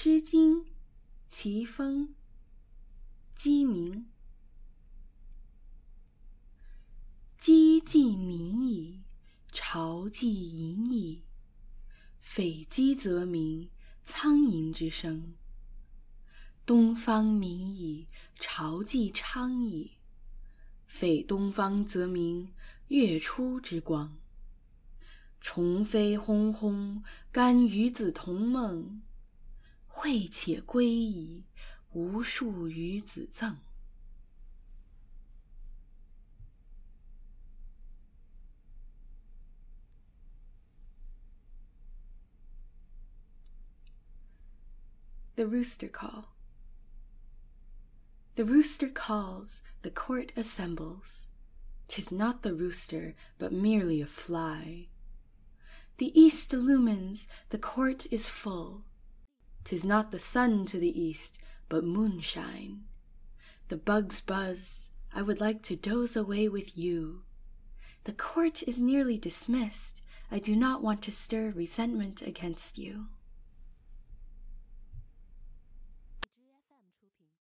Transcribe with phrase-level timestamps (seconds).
[0.00, 0.62] 诗经·
[1.28, 2.06] 齐风·
[3.34, 4.06] 鸡鸣。
[7.40, 9.02] 鸡既鸣矣，
[9.50, 11.24] 巢既盈矣。
[12.20, 13.70] 匪鸡则鸣，
[14.04, 15.34] 苍蝇之声。
[16.64, 18.06] 东方明矣，
[18.38, 19.94] 巢既昌矣。
[20.86, 22.52] 匪东方则鸣，
[22.86, 24.16] 月出之光。
[25.40, 29.02] 虫飞轰轰，甘与子同梦。
[29.98, 31.42] 会且归矣，
[31.92, 33.56] 无庶予子憎。
[45.34, 46.26] The Rooster Call.
[48.36, 51.26] The rooster calls, the court assembles.
[51.88, 54.86] 'Tis not the rooster, but merely a fly.
[55.96, 58.84] The east illumines, the court is full.
[59.68, 61.36] 'Tis not the sun to the east,
[61.68, 62.84] but moonshine.
[63.68, 67.24] The bugs buzz, I would like to doze away with you.
[68.04, 73.08] The court is nearly dismissed, I do not want to stir resentment against you.